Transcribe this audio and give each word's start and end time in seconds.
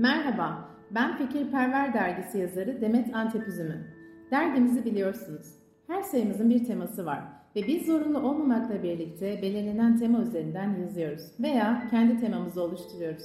Merhaba, 0.00 0.68
ben 0.90 1.16
Fikirperver 1.16 1.94
Dergisi 1.94 2.38
yazarı 2.38 2.80
Demet 2.80 3.14
Antepüzümü. 3.14 3.86
Dergimizi 4.30 4.84
biliyorsunuz. 4.84 5.46
Her 5.86 6.02
sayımızın 6.02 6.50
bir 6.50 6.64
teması 6.64 7.06
var 7.06 7.22
ve 7.56 7.66
biz 7.66 7.86
zorunlu 7.86 8.18
olmamakla 8.18 8.82
birlikte 8.82 9.42
belirlenen 9.42 9.98
tema 9.98 10.22
üzerinden 10.22 10.76
yazıyoruz 10.82 11.22
veya 11.40 11.88
kendi 11.90 12.20
temamızı 12.20 12.62
oluşturuyoruz. 12.62 13.24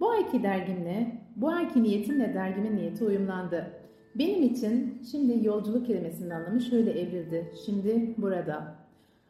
Bu 0.00 0.10
ayki 0.10 0.42
dergimle, 0.42 1.22
bu 1.36 1.50
ayki 1.50 1.82
niyetimle 1.82 2.34
dergimin 2.34 2.76
niyeti 2.76 3.04
uyumlandı. 3.04 3.66
Benim 4.14 4.42
için 4.42 5.02
şimdi 5.10 5.46
yolculuk 5.46 5.86
kelimesinin 5.86 6.30
anlamı 6.30 6.60
şöyle 6.60 7.00
evrildi. 7.00 7.52
Şimdi 7.66 8.14
burada. 8.18 8.74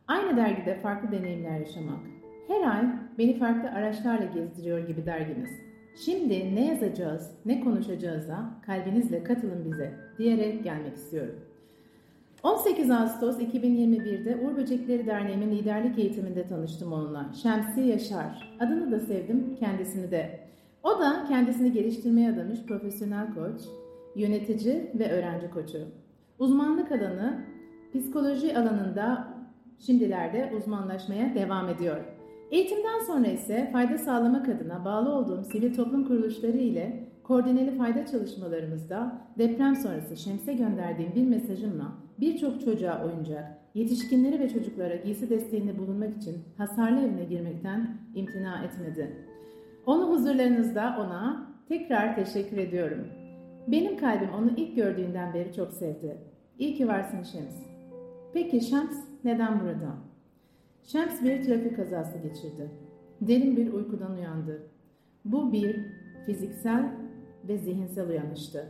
Aynı 0.08 0.36
dergide 0.36 0.80
farklı 0.80 1.12
deneyimler 1.12 1.58
yaşamak. 1.58 2.00
Her 2.48 2.77
ay 2.77 2.86
beni 3.18 3.38
farklı 3.38 3.70
araçlarla 3.70 4.24
gezdiriyor 4.24 4.88
gibi 4.88 5.06
dergimiz. 5.06 5.65
Şimdi 6.04 6.54
ne 6.54 6.66
yazacağız, 6.66 7.30
ne 7.46 7.60
konuşacağıza 7.60 8.50
kalbinizle 8.66 9.24
katılın 9.24 9.64
bize 9.64 9.95
diyerek 10.19 10.64
gelmek 10.64 10.96
istiyorum. 10.96 11.34
18 12.42 12.91
Ağustos 12.91 13.41
2021'de 13.41 14.36
Uğur 14.36 14.56
Böcekleri 14.56 15.06
Derneği'nin 15.06 15.50
liderlik 15.50 15.98
eğitiminde 15.98 16.46
tanıştım 16.46 16.92
onunla. 16.92 17.32
Şemsi 17.42 17.80
Yaşar. 17.80 18.56
Adını 18.60 18.92
da 18.92 19.00
sevdim, 19.00 19.56
kendisini 19.60 20.10
de. 20.10 20.41
O 20.82 21.00
da 21.00 21.24
kendisini 21.28 21.72
geliştirmeye 21.72 22.33
adamış 22.33 22.62
profesyonel 22.62 23.34
koç, 23.34 23.60
yönetici 24.16 24.91
ve 24.94 25.12
öğrenci 25.12 25.50
koçu. 25.50 25.78
Uzmanlık 26.38 26.92
alanı 26.92 27.44
psikoloji 27.94 28.58
alanında 28.58 29.28
şimdilerde 29.78 30.52
uzmanlaşmaya 30.56 31.34
devam 31.34 31.69
ediyor. 31.69 32.16
Eğitimden 32.50 32.98
sonra 33.06 33.27
ise 33.27 33.70
fayda 33.73 33.98
sağlamak 33.98 34.48
adına 34.48 34.84
bağlı 34.84 35.14
olduğum 35.14 35.45
sivil 35.45 35.74
toplum 35.74 36.05
kuruluşları 36.05 36.56
ile 36.56 37.09
koordineli 37.22 37.78
fayda 37.78 38.06
çalışmalarımızda 38.06 39.19
deprem 39.38 39.77
sonrası 39.77 40.16
Şems'e 40.16 40.52
gönderdiğim 40.52 41.14
bir 41.14 41.27
mesajımla 41.27 41.92
birçok 42.20 42.61
çocuğa 42.61 43.05
oyuncak, 43.05 43.58
yetişkinleri 43.74 44.41
ve 44.41 44.48
çocuklara 44.48 44.97
giysi 44.97 45.30
desteğinde 45.30 45.78
bulunmak 45.78 46.17
için 46.17 46.36
hasarlı 46.58 47.00
evine 47.00 47.24
girmekten 47.24 47.97
imtina 48.14 48.64
etmedi. 48.64 49.17
Onu 49.86 50.08
huzurlarınızda 50.08 50.97
ona 50.98 51.47
tekrar 51.69 52.17
teşekkür 52.17 52.56
ediyorum. 52.56 53.06
Benim 53.69 53.97
kalbim 53.97 54.30
onu 54.39 54.50
ilk 54.56 54.77
gördüğünden 54.77 55.34
beri 55.34 55.52
çok 55.52 55.72
sevdi. 55.72 56.17
İyi 56.58 56.74
ki 56.74 56.89
varsın 56.89 57.22
Şems. 57.22 57.55
Peki 58.33 58.61
Şems 58.61 58.97
neden 59.24 59.61
burada? 59.61 60.05
Şems 60.87 61.23
bir 61.23 61.45
trafik 61.45 61.77
kazası 61.77 62.19
geçirdi. 62.19 62.70
Derin 63.20 63.56
bir 63.56 63.73
uykudan 63.73 64.12
uyandı. 64.12 64.62
Bu 65.25 65.53
bir 65.53 65.77
fiziksel 66.27 66.91
ve 67.48 67.59
zihinsel 67.59 68.09
uyanıştı. 68.09 68.67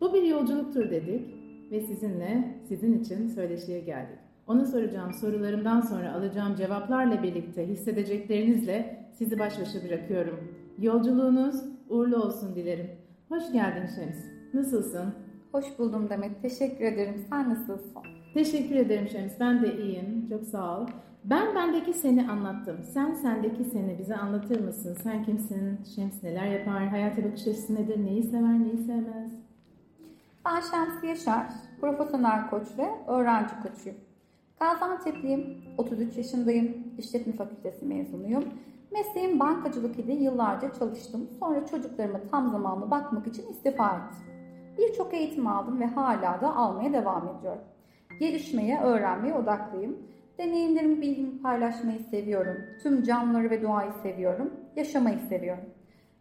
Bu 0.00 0.14
bir 0.14 0.22
yolculuktur 0.22 0.90
dedik 0.90 1.34
ve 1.70 1.80
sizinle, 1.80 2.58
sizin 2.68 2.98
için 2.98 3.28
söyleşiye 3.28 3.80
geldik. 3.80 4.18
Ona 4.46 4.64
soracağım 4.64 5.12
sorularımdan 5.12 5.80
sonra 5.80 6.12
alacağım 6.12 6.54
cevaplarla 6.54 7.22
birlikte 7.22 7.68
hissedeceklerinizle 7.68 9.06
sizi 9.12 9.38
baş 9.38 9.60
başa 9.60 9.88
bırakıyorum. 9.88 10.54
Yolculuğunuz 10.78 11.54
uğurlu 11.88 12.16
olsun 12.16 12.54
dilerim. 12.54 12.90
Hoş 13.28 13.52
geldin 13.52 13.86
Şems. 13.86 14.16
Nasılsın? 14.54 15.14
Hoş 15.52 15.78
buldum 15.78 16.10
Demet. 16.10 16.42
Teşekkür 16.42 16.84
ederim. 16.84 17.24
Sen 17.30 17.50
nasılsın? 17.50 18.02
Teşekkür 18.34 18.76
ederim 18.76 19.08
Şems. 19.08 19.32
Ben 19.40 19.62
de 19.62 19.76
iyiyim. 19.76 20.26
Çok 20.28 20.44
sağ 20.44 20.80
ol. 20.80 20.86
Ben 21.24 21.54
bendeki 21.54 21.94
seni 21.94 22.30
anlattım. 22.30 22.76
Sen 22.82 23.14
sendeki 23.14 23.64
seni 23.64 23.98
bize 23.98 24.16
anlatır 24.16 24.60
mısın? 24.60 24.96
Sen 25.02 25.24
kimsin? 25.24 25.80
Şems 25.94 26.22
neler 26.22 26.46
yapar? 26.46 26.88
Hayata 26.88 27.24
bakış 27.24 27.46
açısı 27.46 27.74
nedir? 27.74 28.04
Neyi 28.04 28.22
sever, 28.22 28.60
neyi 28.60 28.78
sevmez? 28.78 29.32
Ben 30.46 30.60
Şems 30.60 31.04
Yaşar. 31.04 31.46
Profesyonel 31.80 32.50
koç 32.50 32.66
ve 32.78 32.88
öğrenci 33.06 33.54
koçuyum. 33.62 33.98
Gaziantep'liyim. 34.60 35.64
33 35.78 36.16
yaşındayım. 36.16 36.76
İşletme 36.98 37.32
fakültesi 37.32 37.86
mezunuyum. 37.86 38.44
Mesleğim 38.92 39.40
bankacılık 39.40 39.98
idi. 39.98 40.12
Yıllarca 40.12 40.72
çalıştım. 40.72 41.28
Sonra 41.40 41.66
çocuklarıma 41.66 42.20
tam 42.30 42.50
zamanlı 42.50 42.90
bakmak 42.90 43.26
için 43.26 43.50
istifa 43.50 43.96
ettim. 43.96 44.34
Birçok 44.78 45.14
eğitim 45.14 45.46
aldım 45.46 45.80
ve 45.80 45.86
hala 45.86 46.40
da 46.40 46.56
almaya 46.56 46.92
devam 46.92 47.28
ediyorum. 47.38 47.62
Gelişmeye, 48.20 48.80
öğrenmeye 48.80 49.34
odaklıyım. 49.34 49.96
Deneyimlerimi, 50.38 51.00
bilgimi 51.00 51.42
paylaşmayı 51.42 52.00
seviyorum. 52.10 52.56
Tüm 52.82 53.02
canlıları 53.02 53.50
ve 53.50 53.62
doğayı 53.62 53.92
seviyorum. 54.02 54.52
Yaşamayı 54.76 55.18
seviyorum. 55.18 55.64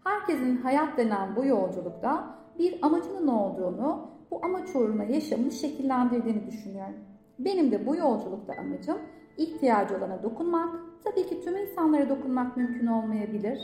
Herkesin 0.03 0.57
hayat 0.57 0.97
denen 0.97 1.35
bu 1.35 1.45
yolculukta 1.45 2.35
bir 2.59 2.75
amacının 2.81 3.27
olduğunu, 3.27 4.09
bu 4.31 4.45
amaç 4.45 4.75
uğruna 4.75 5.03
yaşamını 5.03 5.51
şekillendirdiğini 5.51 6.47
düşünüyorum. 6.47 6.95
Benim 7.39 7.71
de 7.71 7.85
bu 7.85 7.95
yolculukta 7.95 8.53
amacım 8.53 8.97
ihtiyacı 9.37 9.97
olana 9.97 10.23
dokunmak. 10.23 10.69
Tabii 11.03 11.27
ki 11.27 11.41
tüm 11.41 11.57
insanlara 11.57 12.09
dokunmak 12.09 12.57
mümkün 12.57 12.87
olmayabilir. 12.87 13.59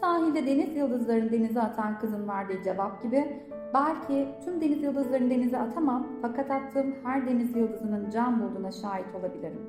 Sahilde 0.00 0.46
deniz 0.46 0.76
yıldızlarını 0.76 1.32
denize 1.32 1.60
atan 1.60 1.98
kızın 1.98 2.28
verdiği 2.28 2.62
cevap 2.64 3.02
gibi 3.02 3.42
belki 3.74 4.28
tüm 4.44 4.60
deniz 4.60 4.82
yıldızlarını 4.82 5.30
denize 5.30 5.58
atamam 5.58 6.06
fakat 6.22 6.50
attığım 6.50 6.94
her 7.04 7.26
deniz 7.26 7.56
yıldızının 7.56 8.10
can 8.10 8.42
bulduğuna 8.42 8.72
şahit 8.72 9.14
olabilirim. 9.14 9.60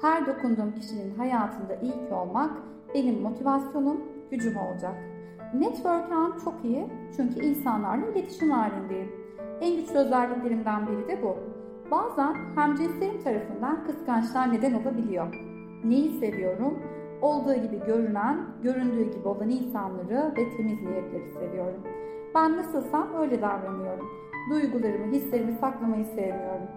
Her 0.00 0.26
dokunduğum 0.26 0.74
kişinin 0.74 1.14
hayatında 1.14 1.74
ki 1.74 2.12
olmak 2.12 2.50
benim 2.94 3.20
motivasyonum, 3.20 4.00
gücüm 4.30 4.56
olacak. 4.56 4.94
Network 5.54 6.10
çok 6.44 6.54
iyi 6.64 6.86
çünkü 7.16 7.44
insanlarla 7.44 8.06
iletişim 8.06 8.50
halindeyim. 8.50 9.12
En 9.60 9.76
güçlü 9.76 9.98
özelliklerimden 9.98 10.86
biri 10.86 11.08
de 11.08 11.22
bu. 11.22 11.51
Bazen 11.92 12.36
hemcinslerim 12.54 13.22
tarafından 13.24 13.84
kıskançlar 13.86 14.52
neden 14.52 14.72
olabiliyor. 14.72 15.34
Neyi 15.84 16.10
seviyorum? 16.10 16.78
Olduğu 17.22 17.54
gibi 17.54 17.80
görünen, 17.86 18.36
göründüğü 18.62 19.10
gibi 19.10 19.28
olan 19.28 19.50
insanları 19.50 20.32
ve 20.36 20.56
temiz 20.56 20.82
niyetleri 20.82 21.32
seviyorum. 21.32 21.80
Ben 22.34 22.56
nasılsam 22.56 23.08
öyle 23.20 23.42
davranıyorum. 23.42 24.08
Duygularımı, 24.50 25.12
hislerimi 25.12 25.52
saklamayı 25.52 26.04
sevmiyorum. 26.04 26.68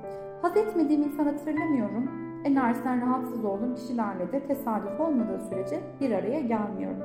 Haz 0.41 0.57
etmediğim 0.57 1.03
insan 1.03 1.25
hatırlamıyorum. 1.25 2.09
Enerjiden 2.43 3.01
rahatsız 3.01 3.45
olduğum 3.45 3.75
kişilerle 3.75 4.31
de 4.31 4.39
tesadüf 4.39 4.99
olmadığı 4.99 5.39
sürece 5.49 5.79
bir 6.01 6.11
araya 6.11 6.39
gelmiyorum. 6.39 7.03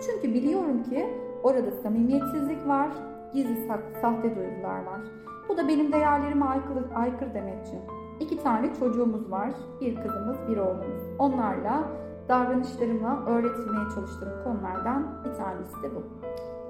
Çünkü 0.00 0.34
biliyorum 0.34 0.82
ki 0.82 1.06
orada 1.42 1.70
samimiyetsizlik 1.70 2.68
var, 2.68 2.88
gizli 3.34 3.68
sahte 4.00 4.36
duygular 4.36 4.82
var. 4.84 5.00
Bu 5.48 5.56
da 5.56 5.68
benim 5.68 5.92
değerlerime 5.92 6.44
aykırı, 6.44 6.94
aykırı 6.94 7.34
Demetciğim. 7.34 7.82
İki 8.20 8.42
tane 8.42 8.74
çocuğumuz 8.74 9.30
var. 9.30 9.50
Bir 9.80 9.96
kızımız, 9.96 10.36
bir 10.48 10.56
oğlumuz. 10.56 11.02
Onlarla 11.18 11.84
davranışlarımla 12.28 13.26
öğretilmeye 13.26 13.84
çalıştığım 13.94 14.44
konulardan 14.44 15.24
bir 15.24 15.34
tanesi 15.34 15.82
de 15.82 15.94
bu. 15.94 16.02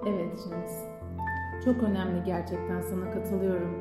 Evet 0.07 0.41
Şems. 0.49 0.85
Çok 1.65 1.83
önemli 1.83 2.25
gerçekten 2.25 2.81
sana 2.81 3.11
katılıyorum. 3.11 3.75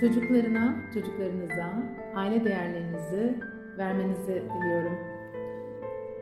Çocuklarına, 0.00 0.74
çocuklarınıza 0.94 1.72
aile 2.16 2.44
değerlerinizi 2.44 3.40
vermenizi 3.78 4.32
diliyorum. 4.54 4.92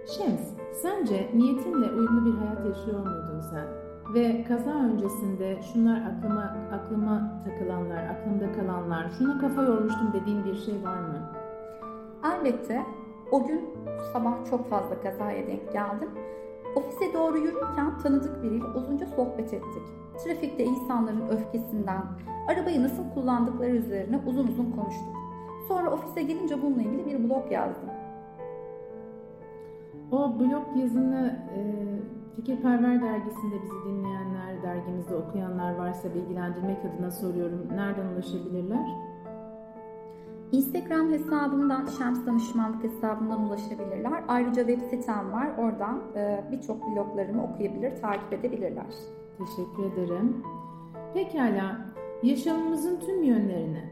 Şems, 0.07 0.41
sence 0.73 1.31
niyetinle 1.35 1.87
uyumlu 1.93 2.25
bir 2.25 2.39
hayat 2.39 2.67
yaşıyor 2.67 2.99
muydun 2.99 3.41
sen? 3.41 3.84
Ve 4.13 4.45
kaza 4.49 4.71
öncesinde 4.71 5.59
şunlar 5.73 5.97
aklıma 5.97 6.57
aklıma 6.73 7.43
takılanlar, 7.45 8.05
aklımda 8.05 8.53
kalanlar, 8.53 9.11
şuna 9.19 9.41
kafa 9.41 9.63
yormuştum 9.63 10.13
dediğin 10.13 10.45
bir 10.45 10.55
şey 10.55 10.75
var 10.85 10.99
mı? 10.99 11.31
Elbette. 12.25 12.83
O 13.31 13.47
gün 13.47 13.61
sabah 14.13 14.51
çok 14.51 14.71
fazla 14.71 15.01
kazaya 15.01 15.47
denk 15.47 15.73
geldim. 15.73 16.09
Ofise 16.77 17.13
doğru 17.15 17.39
yürürken 17.39 17.99
tanıdık 18.03 18.43
biriyle 18.43 18.65
uzunca 18.65 19.07
sohbet 19.07 19.55
ettik. 19.55 19.83
Trafikte 20.25 20.65
insanların 20.65 21.29
öfkesinden, 21.29 22.03
arabayı 22.49 22.83
nasıl 22.83 23.03
kullandıkları 23.15 23.71
üzerine 23.71 24.21
uzun 24.27 24.49
uzun 24.49 24.71
konuştuk. 24.71 25.15
Sonra 25.69 25.91
ofise 25.91 26.23
gelince 26.23 26.63
bununla 26.63 26.83
ilgili 26.83 27.07
bir 27.07 27.29
blog 27.29 27.53
yazdım. 27.53 27.91
O 30.13 30.41
blog 30.41 30.77
yazını 30.77 31.39
e, 31.57 31.61
Fikirperver 32.37 33.03
dergisinde 33.03 33.63
bizi 33.63 33.85
dinleyenler, 33.85 34.63
dergimizde 34.63 35.15
okuyanlar 35.15 35.75
varsa 35.75 36.15
bilgilendirmek 36.15 36.79
adına 36.85 37.11
soruyorum. 37.11 37.69
Nereden 37.75 38.07
ulaşabilirler? 38.07 38.87
Instagram 40.53 41.11
hesabımdan, 41.11 41.87
Şems 41.87 42.27
Danışmanlık 42.27 42.85
hesabından 42.85 43.47
ulaşabilirler. 43.47 44.25
Ayrıca 44.29 44.67
web 44.67 44.91
sitem 44.91 45.33
var. 45.33 45.51
Oradan 45.59 46.03
e, 46.17 46.45
birçok 46.53 46.87
bloglarımı 46.87 47.45
okuyabilir, 47.45 47.97
takip 48.01 48.33
edebilirler. 48.33 48.95
Teşekkür 49.39 49.83
ederim. 49.93 50.43
Pekala, 51.15 51.77
yaşamımızın 52.23 53.01
tüm 53.01 53.23
yönlerini, 53.23 53.85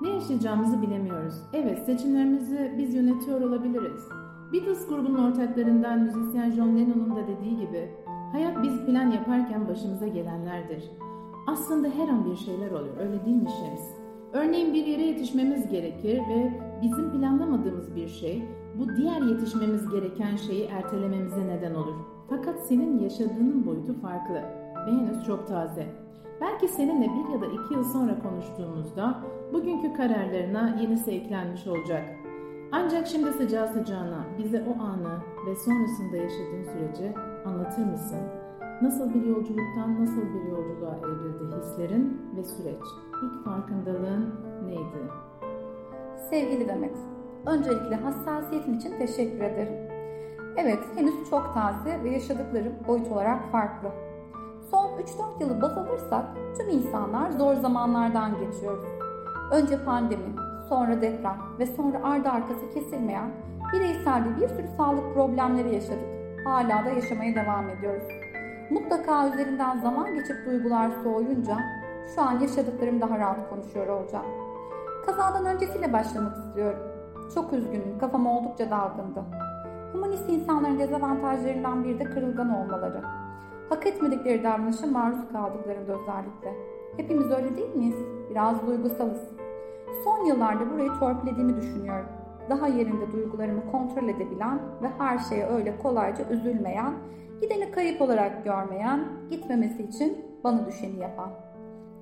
ne 0.00 0.08
yaşayacağımızı 0.08 0.82
bilemiyoruz. 0.82 1.34
Evet, 1.52 1.78
seçimlerimizi 1.86 2.74
biz 2.78 2.94
yönetiyor 2.94 3.40
olabiliriz. 3.40 4.08
Beatles 4.52 4.88
grubunun 4.88 5.30
ortaklarından 5.30 6.00
müzisyen 6.00 6.50
John 6.50 6.76
Lennon'un 6.76 7.16
da 7.16 7.26
dediği 7.26 7.56
gibi 7.56 7.88
Hayat 8.32 8.62
biz 8.62 8.86
plan 8.86 9.10
yaparken 9.10 9.68
başımıza 9.68 10.06
gelenlerdir. 10.06 10.90
Aslında 11.46 11.88
her 11.88 12.08
an 12.08 12.30
bir 12.30 12.36
şeyler 12.36 12.70
oluyor, 12.70 12.96
öyle 12.96 13.24
değil 13.24 13.36
mi 13.36 13.48
Şems? 13.48 13.80
Örneğin 14.32 14.74
bir 14.74 14.86
yere 14.86 15.02
yetişmemiz 15.02 15.68
gerekir 15.68 16.18
ve 16.18 16.60
bizim 16.82 17.10
planlamadığımız 17.10 17.96
bir 17.96 18.08
şey 18.08 18.42
bu 18.78 18.96
diğer 18.96 19.22
yetişmemiz 19.22 19.88
gereken 19.88 20.36
şeyi 20.36 20.64
ertelememize 20.64 21.46
neden 21.48 21.74
olur. 21.74 21.94
Fakat 22.30 22.66
senin 22.66 22.98
yaşadığının 22.98 23.66
boyutu 23.66 24.00
farklı 24.00 24.42
ve 24.86 24.92
henüz 24.92 25.26
çok 25.26 25.48
taze. 25.48 25.86
Belki 26.40 26.68
seninle 26.68 27.06
bir 27.06 27.34
ya 27.34 27.40
da 27.40 27.46
iki 27.46 27.74
yıl 27.74 27.84
sonra 27.84 28.18
konuştuğumuzda 28.18 29.20
bugünkü 29.52 29.92
kararlarına 29.92 30.78
yenisi 30.80 31.10
eklenmiş 31.10 31.66
olacak. 31.66 32.21
Ancak 32.74 33.06
şimdi 33.06 33.32
sıcağı 33.32 33.68
sıcağına 33.68 34.24
bize 34.38 34.64
o 34.68 34.82
anı 34.82 35.20
ve 35.46 35.56
sonrasında 35.56 36.16
yaşadığın 36.16 36.64
süreci 36.64 37.14
anlatır 37.46 37.84
mısın? 37.84 38.20
Nasıl 38.82 39.14
bir 39.14 39.26
yolculuktan 39.26 40.02
nasıl 40.02 40.22
bir 40.22 40.50
yolculuğa 40.50 40.96
evrildi 40.96 41.56
hislerin 41.56 42.32
ve 42.36 42.44
süreç? 42.44 42.82
İlk 43.22 43.44
farkındalığın 43.44 44.34
neydi? 44.64 45.10
Sevgili 46.30 46.68
Demet, 46.68 46.96
öncelikle 47.46 47.96
hassasiyetin 47.96 48.74
için 48.74 48.98
teşekkür 48.98 49.40
ederim. 49.40 49.92
Evet, 50.56 50.78
henüz 50.94 51.30
çok 51.30 51.54
taze 51.54 52.04
ve 52.04 52.10
yaşadıklarım 52.10 52.72
boyut 52.88 53.12
olarak 53.12 53.52
farklı. 53.52 53.88
Son 54.70 54.86
3-4 54.86 55.40
yılı 55.40 55.62
baz 55.62 55.78
alırsak 55.78 56.24
tüm 56.58 56.68
insanlar 56.68 57.30
zor 57.30 57.54
zamanlardan 57.54 58.30
geçiyoruz. 58.38 58.84
Önce 59.52 59.84
pandemi, 59.84 60.41
sonra 60.72 61.00
deprem 61.00 61.36
ve 61.58 61.66
sonra 61.66 62.00
ardı 62.02 62.28
arkası 62.28 62.70
kesilmeyen 62.74 63.30
bireyselde 63.72 64.40
bir 64.40 64.48
sürü 64.48 64.68
sağlık 64.76 65.14
problemleri 65.14 65.74
yaşadık. 65.74 66.08
Hala 66.44 66.84
da 66.84 66.90
yaşamaya 66.90 67.34
devam 67.34 67.68
ediyoruz. 67.68 68.08
Mutlaka 68.70 69.28
üzerinden 69.28 69.78
zaman 69.78 70.14
geçip 70.14 70.46
duygular 70.46 70.90
soğuyunca 71.02 71.56
şu 72.14 72.22
an 72.22 72.40
yaşadıklarım 72.40 73.00
daha 73.00 73.18
rahat 73.18 73.50
konuşuyor 73.50 73.86
olacağım. 73.86 74.26
Kazadan 75.06 75.46
öncesiyle 75.46 75.92
başlamak 75.92 76.36
istiyorum. 76.36 76.80
Çok 77.34 77.52
üzgünüm, 77.52 77.98
kafam 77.98 78.26
oldukça 78.26 78.70
dalgındı. 78.70 79.24
Humanist 79.92 80.28
insanların 80.28 80.78
dezavantajlarından 80.78 81.84
biri 81.84 81.98
de 81.98 82.04
kırılgan 82.04 82.50
olmaları. 82.50 83.02
Hak 83.68 83.86
etmedikleri 83.86 84.44
davranışa 84.44 84.86
maruz 84.86 85.28
kaldıklarında 85.32 85.92
özellikle. 85.92 86.54
Hepimiz 86.96 87.30
öyle 87.30 87.56
değil 87.56 87.74
miyiz? 87.74 87.96
Biraz 88.30 88.66
duygusalız. 88.66 89.41
Son 90.04 90.24
yıllarda 90.24 90.70
burayı 90.70 90.90
torpilediğimi 91.00 91.56
düşünüyorum. 91.56 92.06
Daha 92.50 92.68
yerinde 92.68 93.12
duygularımı 93.12 93.70
kontrol 93.70 94.08
edebilen 94.08 94.58
ve 94.82 94.88
her 94.98 95.18
şeye 95.18 95.46
öyle 95.46 95.78
kolayca 95.78 96.28
üzülmeyen, 96.28 96.94
gideni 97.40 97.70
kayıp 97.70 98.00
olarak 98.00 98.44
görmeyen, 98.44 99.04
gitmemesi 99.30 99.82
için 99.82 100.18
bana 100.44 100.66
düşeni 100.66 100.98
yapan. 100.98 101.30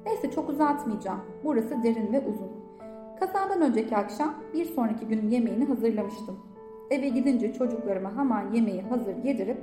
Neyse 0.06 0.30
çok 0.30 0.48
uzatmayacağım. 0.48 1.20
Burası 1.44 1.82
derin 1.82 2.12
ve 2.12 2.20
uzun. 2.20 2.50
Kazadan 3.20 3.62
önceki 3.62 3.96
akşam 3.96 4.34
bir 4.54 4.64
sonraki 4.64 5.06
günün 5.06 5.30
yemeğini 5.30 5.64
hazırlamıştım. 5.64 6.38
Eve 6.90 7.08
gidince 7.08 7.52
çocuklarıma 7.52 8.16
hemen 8.16 8.52
yemeği 8.52 8.82
hazır 8.82 9.16
yedirip 9.24 9.58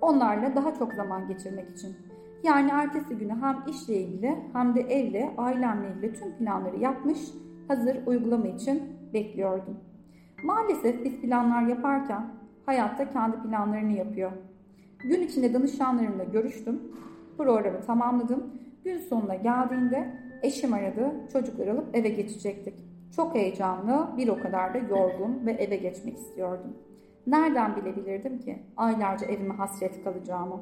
onlarla 0.00 0.54
daha 0.54 0.74
çok 0.74 0.92
zaman 0.92 1.28
geçirmek 1.28 1.70
için. 1.70 1.96
Yani 2.42 2.70
ertesi 2.72 3.16
günü 3.16 3.32
hem 3.40 3.56
işle 3.68 3.94
ilgili 3.94 4.36
hem 4.52 4.74
de 4.74 4.80
evle, 4.80 5.34
ailemle 5.38 5.88
ilgili 5.88 6.12
tüm 6.12 6.32
planları 6.32 6.76
yapmış, 6.76 7.18
hazır 7.68 8.06
uygulama 8.06 8.46
için 8.46 8.82
bekliyordum. 9.14 9.76
Maalesef 10.42 11.04
biz 11.04 11.20
planlar 11.20 11.62
yaparken 11.62 12.26
hayatta 12.66 13.10
kendi 13.10 13.42
planlarını 13.42 13.92
yapıyor. 13.92 14.32
Gün 14.98 15.20
içinde 15.20 15.54
danışanlarımla 15.54 16.24
görüştüm, 16.24 16.82
programı 17.36 17.80
tamamladım. 17.86 18.44
Gün 18.84 18.98
sonuna 18.98 19.34
geldiğinde 19.34 20.12
eşim 20.42 20.72
aradı, 20.72 21.12
çocukları 21.32 21.72
alıp 21.72 21.96
eve 21.96 22.08
geçecektik. 22.08 22.74
Çok 23.16 23.34
heyecanlı, 23.34 24.08
bir 24.16 24.28
o 24.28 24.38
kadar 24.38 24.74
da 24.74 24.78
yorgun 24.78 25.46
ve 25.46 25.52
eve 25.52 25.76
geçmek 25.76 26.16
istiyordum. 26.16 26.76
Nereden 27.26 27.76
bilebilirdim 27.76 28.38
ki 28.38 28.58
aylarca 28.76 29.26
evime 29.26 29.54
hasret 29.54 30.04
kalacağımı? 30.04 30.60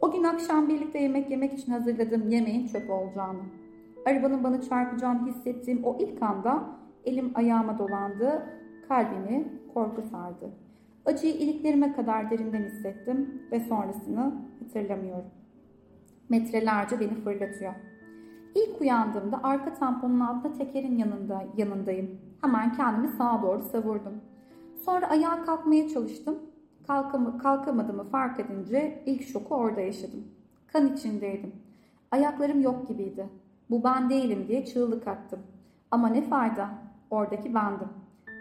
O 0.00 0.12
gün 0.12 0.24
akşam 0.24 0.68
birlikte 0.68 0.98
yemek 0.98 1.30
yemek 1.30 1.52
için 1.52 1.72
hazırladığım 1.72 2.28
yemeğin 2.28 2.66
çöp 2.66 2.90
olacağını. 2.90 3.40
Arabanın 4.08 4.44
bana 4.44 4.60
çarpacağını 4.60 5.26
hissettiğim 5.26 5.84
o 5.84 5.98
ilk 6.00 6.22
anda 6.22 6.64
elim 7.04 7.32
ayağıma 7.34 7.78
dolandı, 7.78 8.42
kalbimi 8.88 9.52
korku 9.74 10.02
sardı. 10.02 10.50
Acıyı 11.06 11.34
iliklerime 11.34 11.92
kadar 11.92 12.30
derinden 12.30 12.62
hissettim 12.62 13.42
ve 13.52 13.60
sonrasını 13.60 14.34
hatırlamıyorum. 14.62 15.30
Metrelerce 16.28 17.00
beni 17.00 17.14
fırlatıyor. 17.14 17.74
İlk 18.54 18.80
uyandığımda 18.80 19.40
arka 19.42 19.74
tamponun 19.74 20.20
altında 20.20 20.52
tekerin 20.52 20.98
yanında, 20.98 21.44
yanındayım. 21.56 22.18
Hemen 22.40 22.72
kendimi 22.72 23.08
sağa 23.08 23.42
doğru 23.42 23.62
savurdum. 23.62 24.20
Sonra 24.84 25.08
ayağa 25.10 25.44
kalkmaya 25.44 25.88
çalıştım. 25.88 26.38
Kalkam 26.86 27.38
kalkamadığımı 27.38 28.04
fark 28.04 28.40
edince 28.40 29.02
ilk 29.06 29.22
şoku 29.22 29.54
orada 29.54 29.80
yaşadım. 29.80 30.24
Kan 30.72 30.94
içindeydim. 30.94 31.52
Ayaklarım 32.10 32.60
yok 32.60 32.88
gibiydi. 32.88 33.28
Bu 33.70 33.84
ben 33.84 34.10
değilim 34.10 34.44
diye 34.48 34.64
çığlık 34.64 35.08
attım. 35.08 35.40
Ama 35.90 36.08
ne 36.08 36.22
fayda? 36.22 36.70
Oradaki 37.10 37.54
bendim. 37.54 37.88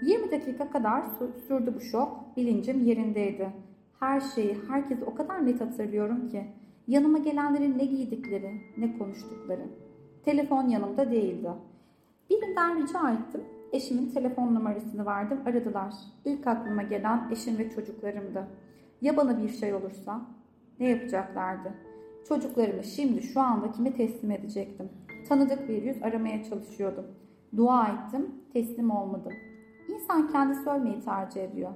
20 0.01 0.31
dakika 0.31 0.69
kadar 0.69 1.03
sürdü 1.47 1.73
bu 1.75 1.81
şok. 1.81 2.37
Bilincim 2.37 2.83
yerindeydi. 2.83 3.49
Her 3.99 4.21
şeyi, 4.21 4.57
herkesi 4.69 5.05
o 5.05 5.15
kadar 5.15 5.45
net 5.45 5.61
hatırlıyorum 5.61 6.29
ki. 6.29 6.45
Yanıma 6.87 7.17
gelenlerin 7.17 7.77
ne 7.77 7.85
giydikleri, 7.85 8.61
ne 8.77 8.97
konuştukları. 8.97 9.65
Telefon 10.25 10.67
yanımda 10.67 11.11
değildi. 11.11 11.49
Birinden 12.29 12.83
rica 12.83 13.11
ettim. 13.11 13.41
Eşimin 13.71 14.09
telefon 14.09 14.55
numarasını 14.55 15.05
verdim. 15.05 15.39
Aradılar. 15.45 15.93
İlk 16.25 16.47
aklıma 16.47 16.83
gelen 16.83 17.29
eşim 17.31 17.57
ve 17.57 17.69
çocuklarımdı. 17.69 18.47
Ya 19.01 19.17
bana 19.17 19.43
bir 19.43 19.49
şey 19.49 19.73
olursa? 19.73 20.21
Ne 20.79 20.89
yapacaklardı? 20.89 21.73
Çocuklarımı 22.27 22.83
şimdi 22.83 23.21
şu 23.21 23.41
anda 23.41 23.71
kime 23.71 23.93
teslim 23.93 24.31
edecektim? 24.31 24.89
Tanıdık 25.29 25.69
bir 25.69 25.83
yüz 25.83 26.03
aramaya 26.03 26.43
çalışıyordum. 26.43 27.05
Dua 27.57 27.87
ettim, 27.87 28.35
teslim 28.53 28.91
olmadım. 28.91 29.33
İnsan 29.87 30.31
kendisi 30.31 30.69
ölmeyi 30.69 31.01
tercih 31.01 31.43
ediyor. 31.43 31.71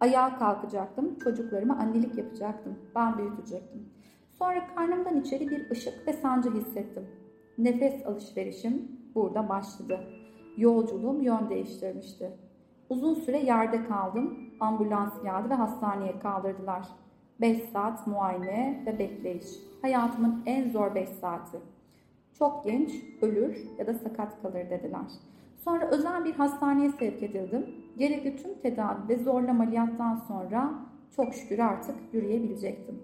Ayağa 0.00 0.38
kalkacaktım, 0.38 1.18
çocuklarıma 1.18 1.74
annelik 1.74 2.18
yapacaktım. 2.18 2.78
Ben 2.94 3.18
büyütecektim. 3.18 3.88
Sonra 4.38 4.66
karnımdan 4.74 5.20
içeri 5.20 5.48
bir 5.48 5.70
ışık 5.70 6.06
ve 6.06 6.12
sancı 6.12 6.54
hissettim. 6.54 7.06
Nefes 7.58 8.06
alışverişim 8.06 8.88
burada 9.14 9.48
başladı. 9.48 10.00
Yolculuğum 10.56 11.22
yön 11.22 11.50
değiştirmişti. 11.50 12.30
Uzun 12.88 13.14
süre 13.14 13.38
yerde 13.38 13.84
kaldım. 13.84 14.38
Ambulans 14.60 15.22
geldi 15.22 15.50
ve 15.50 15.54
hastaneye 15.54 16.18
kaldırdılar. 16.18 16.88
5 17.40 17.62
saat 17.62 18.06
muayene 18.06 18.82
ve 18.86 18.98
bekleyiş. 18.98 19.46
Hayatımın 19.82 20.42
en 20.46 20.70
zor 20.70 20.94
5 20.94 21.08
saati. 21.08 21.58
Çok 22.40 22.64
genç, 22.64 22.90
ölür 23.22 23.66
ya 23.78 23.86
da 23.86 23.94
sakat 23.94 24.42
kalır 24.42 24.70
dediler. 24.70 25.06
Sonra 25.64 25.88
özel 25.90 26.24
bir 26.24 26.32
hastaneye 26.32 26.90
sevk 26.90 27.22
edildim. 27.22 27.66
Gerekli 27.98 28.36
tüm 28.36 28.54
tedavi 28.54 29.08
ve 29.08 29.16
zorlu 29.16 29.50
ameliyattan 29.50 30.16
sonra 30.16 30.74
çok 31.16 31.34
şükür 31.34 31.58
artık 31.58 31.96
yürüyebilecektim. 32.12 33.02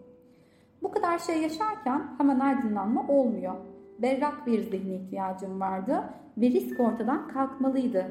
Bu 0.82 0.90
kadar 0.90 1.18
şey 1.18 1.42
yaşarken 1.42 2.06
hemen 2.18 2.40
aydınlanma 2.40 3.08
olmuyor. 3.08 3.54
Berrak 3.98 4.46
bir 4.46 4.62
zihni 4.62 4.94
ihtiyacım 4.94 5.60
vardı 5.60 6.04
ve 6.38 6.50
risk 6.50 6.80
ortadan 6.80 7.28
kalkmalıydı. 7.28 8.06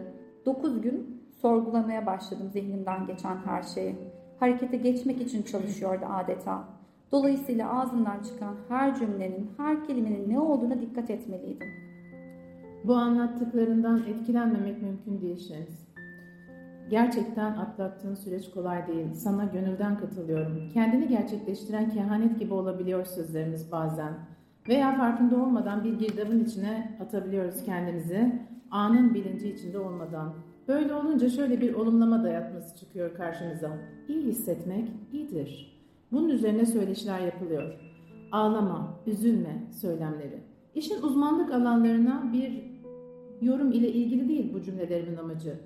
9 0.46 0.82
gün 0.82 1.22
sorgulamaya 1.42 2.06
başladım 2.06 2.50
zihnimden 2.54 3.08
geçen 3.08 3.38
her 3.46 3.64
şeyi. 3.64 3.96
Harekete 4.40 4.78
geçmek 4.78 5.22
için 5.22 5.44
çalışıyordu 5.44 6.06
adeta. 6.10 6.64
Dolayısıyla 7.12 7.80
ağzından 7.80 8.24
çıkan 8.24 8.56
her 8.70 8.96
cümlenin, 8.96 9.52
her 9.58 9.86
kelimenin 9.86 10.30
ne 10.30 10.40
olduğuna 10.40 10.82
dikkat 10.82 11.10
etmeliydim. 11.10 11.68
Bu 12.84 12.96
anlattıklarından 12.96 14.04
etkilenmemek 14.08 14.82
mümkün 14.82 15.22
değil 15.22 15.38
Şems. 15.38 15.86
Gerçekten 16.90 17.52
atlattığın 17.58 18.16
süreç 18.16 18.52
kolay 18.52 18.88
değil. 18.88 19.14
Sana 19.14 19.46
gönülden 19.46 19.98
katılıyorum. 19.98 20.70
Kendini 20.74 21.08
gerçekleştiren 21.08 21.90
kehanet 21.90 22.40
gibi 22.40 22.54
olabiliyor 22.54 23.06
sözlerimiz 23.06 23.72
bazen. 23.72 24.14
Veya 24.68 24.98
farkında 24.98 25.36
olmadan 25.36 25.84
bir 25.84 25.94
girdabın 26.00 26.44
içine 26.44 26.98
atabiliyoruz 27.02 27.64
kendimizi. 27.64 28.42
Anın 28.72 29.14
bilinci 29.14 29.50
içinde 29.50 29.80
olmadan. 29.80 30.34
Böyle 30.68 30.94
olunca 30.94 31.30
şöyle 31.30 31.62
bir 31.62 31.74
olumlama 31.74 32.24
dayatması 32.24 32.78
çıkıyor 32.78 33.16
karşımıza. 33.16 33.72
İyi 34.08 34.24
hissetmek 34.24 34.88
iyidir. 35.14 35.75
Bunun 36.12 36.30
üzerine 36.30 36.66
söyleşiler 36.66 37.20
yapılıyor. 37.20 37.74
Ağlama, 38.32 39.00
üzülme 39.08 39.64
söylemleri. 39.82 40.40
İşin 40.76 41.02
uzmanlık 41.02 41.52
alanlarına 41.52 42.34
bir 42.34 42.64
yorum 43.42 43.72
ile 43.72 43.90
ilgili 43.90 44.30
değil 44.30 44.54
bu 44.54 44.62
cümlelerimin 44.62 45.18
amacı. 45.18 45.60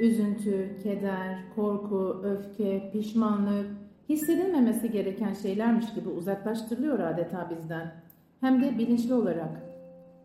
Üzüntü, 0.00 0.76
keder, 0.82 1.38
korku, 1.54 2.22
öfke, 2.24 2.90
pişmanlık, 2.92 3.66
hissedilmemesi 4.08 4.90
gereken 4.90 5.32
şeylermiş 5.32 5.94
gibi 5.94 6.08
uzaklaştırılıyor 6.08 6.98
adeta 6.98 7.50
bizden. 7.50 7.92
Hem 8.40 8.62
de 8.62 8.78
bilinçli 8.78 9.14
olarak. 9.14 9.62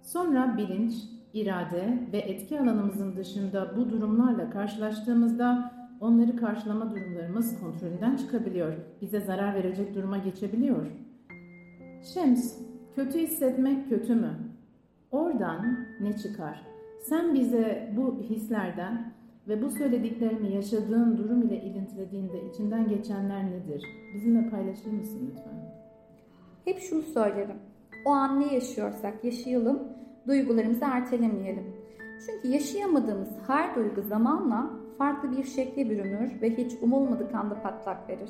Sonra 0.02 0.58
bilinç, 0.58 0.94
irade 1.34 2.00
ve 2.14 2.18
etki 2.18 2.60
alanımızın 2.60 3.16
dışında 3.16 3.74
bu 3.78 3.90
durumlarla 3.90 4.50
karşılaştığımızda 4.50 5.72
onları 6.02 6.36
karşılama 6.36 6.92
durumlarımız 6.92 7.60
kontrolünden 7.60 8.16
çıkabiliyor. 8.16 8.74
Bize 9.02 9.20
zarar 9.20 9.56
verecek 9.56 9.96
duruma 9.96 10.18
geçebiliyor. 10.18 10.86
Şems, 12.14 12.58
kötü 12.96 13.20
hissetmek 13.20 13.90
kötü 13.90 14.16
mü? 14.16 14.34
Oradan 15.12 15.78
ne 16.02 16.18
çıkar? 16.18 16.62
Sen 17.02 17.34
bize 17.34 17.94
bu 17.98 18.20
hislerden 18.20 19.14
ve 19.48 19.62
bu 19.62 19.70
söylediklerimi 19.70 20.56
yaşadığın 20.56 21.18
durum 21.18 21.42
ile 21.42 21.62
ilintilediğinde 21.62 22.50
içinden 22.50 22.88
geçenler 22.88 23.46
nedir? 23.46 23.84
Bizimle 24.16 24.50
paylaşır 24.50 24.92
mısın 24.92 25.32
lütfen? 25.32 25.70
Hep 26.66 26.80
şunu 26.80 27.02
söylerim. 27.02 27.58
O 28.06 28.10
an 28.10 28.40
ne 28.40 28.54
yaşıyorsak 28.54 29.24
yaşayalım, 29.24 29.80
duygularımızı 30.28 30.86
ertelemeyelim. 30.86 31.64
Çünkü 32.26 32.48
yaşayamadığımız 32.48 33.30
her 33.48 33.76
duygu 33.76 34.02
zamanla 34.02 34.79
farklı 35.00 35.32
bir 35.32 35.44
şekle 35.44 35.90
bürünür 35.90 36.42
ve 36.42 36.58
hiç 36.58 36.78
umulmadık 36.82 37.36
anda 37.36 37.62
patlak 37.62 38.10
verir. 38.10 38.30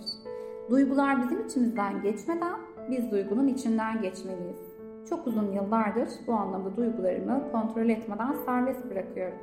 Duygular 0.70 1.24
bizim 1.24 1.46
içimizden 1.46 2.02
geçmeden 2.02 2.60
biz 2.92 3.12
duygunun 3.12 3.48
içinden 3.48 4.02
geçmeliyiz. 4.02 4.60
Çok 5.10 5.28
uzun 5.28 5.52
yıllardır 5.52 6.10
bu 6.28 6.34
anlamda 6.34 6.78
duygularımı 6.78 7.52
kontrol 7.52 7.90
etmeden 7.90 8.36
serbest 8.46 8.90
bırakıyorum. 8.92 9.38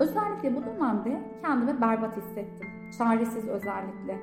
Özellikle 0.00 0.56
bu 0.56 0.64
dönemde 0.64 1.20
kendimi 1.42 1.80
berbat 1.80 2.16
hissettim. 2.16 2.68
Çaresiz 2.98 3.48
özellikle. 3.48 4.18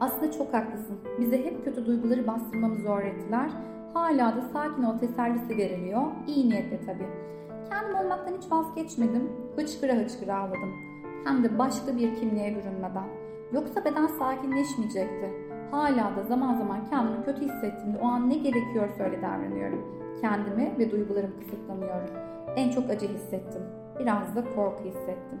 Aslında 0.00 0.32
çok 0.32 0.54
haklısın. 0.54 0.98
Bize 1.20 1.44
hep 1.44 1.64
kötü 1.64 1.86
duyguları 1.86 2.26
bastırmamızı 2.26 2.88
öğrettiler. 2.88 3.50
Hala 3.94 4.36
da 4.36 4.42
sakin 4.52 4.82
ol 4.82 4.98
tesellisi 4.98 5.56
veriliyor. 5.56 6.02
İyi 6.26 6.48
niyetle 6.50 6.80
tabii. 6.86 7.08
Kendim 7.70 7.96
olmaktan 7.96 8.32
hiç 8.36 8.52
vazgeçmedim. 8.52 9.28
Hıçkıra 9.56 9.92
hıçkıra 9.92 10.38
ağladım. 10.38 10.95
Hem 11.26 11.44
de 11.44 11.58
başka 11.58 11.96
bir 11.96 12.14
kimliğe 12.14 12.56
bürünmeden. 12.56 13.08
Yoksa 13.52 13.84
beden 13.84 14.06
sakinleşmeyecekti. 14.06 15.30
Hala 15.70 16.16
da 16.16 16.22
zaman 16.28 16.54
zaman 16.54 16.84
kendimi 16.90 17.24
kötü 17.24 17.40
hissettiğimde 17.40 17.98
o 17.98 18.06
an 18.06 18.30
ne 18.30 18.34
gerekiyorsa 18.34 19.04
öyle 19.04 19.22
davranıyorum. 19.22 19.84
Kendimi 20.20 20.74
ve 20.78 20.90
duygularımı 20.90 21.40
kısıtlamıyorum. 21.40 22.10
En 22.56 22.70
çok 22.70 22.90
acı 22.90 23.08
hissettim. 23.08 23.62
Biraz 23.98 24.36
da 24.36 24.44
korku 24.54 24.84
hissettim. 24.84 25.38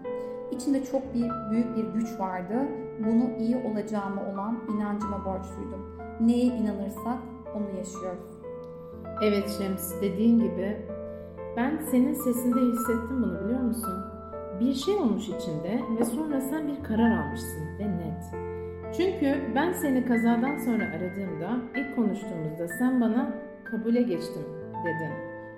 İçinde 0.50 0.84
çok 0.84 1.14
bir 1.14 1.30
büyük 1.50 1.76
bir 1.76 1.84
güç 1.84 2.20
vardı. 2.20 2.68
Bunu 2.98 3.30
iyi 3.38 3.56
olacağıma 3.56 4.22
olan 4.32 4.58
inancıma 4.74 5.24
borçluydum. 5.24 5.98
Neye 6.20 6.46
inanırsak 6.46 7.18
onu 7.54 7.78
yaşıyoruz. 7.78 8.40
Evet 9.22 9.50
Şems, 9.58 10.02
dediğin 10.02 10.38
gibi 10.38 10.76
ben 11.56 11.78
senin 11.90 12.14
sesinde 12.14 12.60
hissettim 12.60 13.22
bunu 13.22 13.44
biliyor 13.44 13.60
musun? 13.60 14.15
Bir 14.60 14.74
şey 14.74 14.94
olmuş 14.94 15.28
içinde 15.28 15.80
ve 15.98 16.04
sonra 16.04 16.40
sen 16.40 16.68
bir 16.68 16.84
karar 16.84 17.18
almışsın 17.18 17.78
ve 17.78 17.84
net. 17.84 18.24
Çünkü 18.96 19.54
ben 19.54 19.72
seni 19.72 20.04
kazadan 20.04 20.56
sonra 20.56 20.84
aradığımda, 20.84 21.56
ilk 21.76 21.96
konuştuğumuzda 21.96 22.68
sen 22.68 23.00
bana 23.00 23.34
kabule 23.64 24.02
geçtim 24.02 24.42
dedin. 24.84 25.12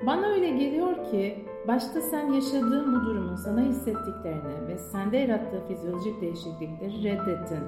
Bana 0.06 0.26
öyle 0.26 0.50
geliyor 0.50 1.04
ki 1.10 1.44
başta 1.68 2.00
sen 2.00 2.32
yaşadığın 2.32 2.94
bu 2.94 3.06
durumun 3.06 3.36
sana 3.36 3.60
hissettiklerini 3.60 4.68
ve 4.68 4.78
sende 4.78 5.16
yarattığı 5.16 5.66
fizyolojik 5.68 6.20
değişiklikleri 6.20 7.04
reddettin. 7.04 7.64